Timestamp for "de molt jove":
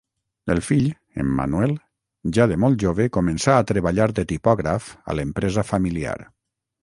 2.53-3.07